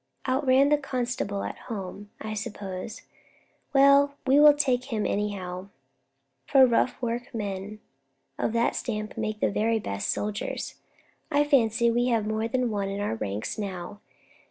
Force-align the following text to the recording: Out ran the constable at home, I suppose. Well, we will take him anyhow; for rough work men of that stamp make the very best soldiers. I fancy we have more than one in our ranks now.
Out 0.25 0.47
ran 0.47 0.69
the 0.69 0.79
constable 0.79 1.43
at 1.43 1.59
home, 1.69 2.09
I 2.19 2.33
suppose. 2.33 3.03
Well, 3.71 4.15
we 4.25 4.39
will 4.39 4.55
take 4.55 4.85
him 4.85 5.05
anyhow; 5.05 5.67
for 6.47 6.65
rough 6.65 6.99
work 7.03 7.35
men 7.35 7.79
of 8.35 8.51
that 8.53 8.75
stamp 8.75 9.15
make 9.15 9.41
the 9.41 9.51
very 9.51 9.77
best 9.77 10.09
soldiers. 10.09 10.79
I 11.29 11.43
fancy 11.43 11.91
we 11.91 12.07
have 12.07 12.25
more 12.25 12.47
than 12.47 12.71
one 12.71 12.89
in 12.89 12.99
our 12.99 13.13
ranks 13.13 13.59
now. 13.59 13.99